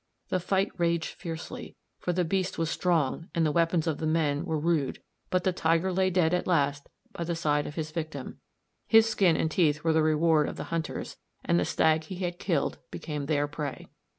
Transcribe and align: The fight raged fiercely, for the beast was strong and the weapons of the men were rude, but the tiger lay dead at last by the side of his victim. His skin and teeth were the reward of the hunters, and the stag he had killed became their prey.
The 0.29 0.39
fight 0.39 0.71
raged 0.79 1.13
fiercely, 1.13 1.75
for 1.99 2.11
the 2.11 2.25
beast 2.25 2.57
was 2.57 2.71
strong 2.71 3.29
and 3.35 3.45
the 3.45 3.51
weapons 3.51 3.85
of 3.85 3.99
the 3.99 4.07
men 4.07 4.45
were 4.45 4.57
rude, 4.57 4.99
but 5.29 5.43
the 5.43 5.53
tiger 5.53 5.93
lay 5.93 6.09
dead 6.09 6.33
at 6.33 6.47
last 6.47 6.89
by 7.11 7.23
the 7.23 7.35
side 7.35 7.67
of 7.67 7.75
his 7.75 7.91
victim. 7.91 8.39
His 8.87 9.07
skin 9.07 9.37
and 9.37 9.51
teeth 9.51 9.83
were 9.83 9.93
the 9.93 10.01
reward 10.01 10.49
of 10.49 10.55
the 10.55 10.63
hunters, 10.73 11.17
and 11.45 11.59
the 11.59 11.65
stag 11.65 12.05
he 12.05 12.15
had 12.15 12.39
killed 12.39 12.79
became 12.89 13.27
their 13.27 13.47
prey. 13.47 13.89